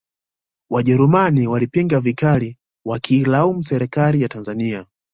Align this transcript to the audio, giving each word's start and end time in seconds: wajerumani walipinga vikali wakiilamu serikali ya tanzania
wajerumani 0.69 1.47
walipinga 1.47 1.99
vikali 1.99 2.57
wakiilamu 2.85 3.63
serikali 3.63 4.21
ya 4.21 4.29
tanzania 4.29 4.85